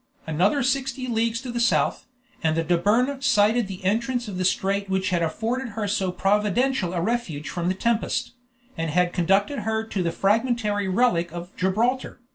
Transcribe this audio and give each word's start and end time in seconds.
Another 0.25 0.63
sixty 0.63 1.05
leagues 1.05 1.41
to 1.41 1.51
the 1.51 1.59
south, 1.59 2.07
and 2.41 2.57
the 2.57 2.63
Dobryna 2.63 3.21
sighted 3.23 3.67
the 3.67 3.83
entrance 3.85 4.27
of 4.27 4.39
the 4.39 4.43
strait 4.45 4.89
which 4.89 5.11
had 5.11 5.21
afforded 5.21 5.73
her 5.77 5.87
so 5.87 6.11
providential 6.11 6.95
a 6.95 6.99
refuge 7.01 7.47
from 7.49 7.67
the 7.67 7.75
tempest, 7.75 8.31
and 8.75 8.89
had 8.89 9.13
conducted 9.13 9.59
her 9.59 9.83
to 9.85 10.01
the 10.01 10.11
fragmentary 10.11 10.87
relic 10.87 11.31
of 11.31 11.55
Gibraltar. 11.55 12.19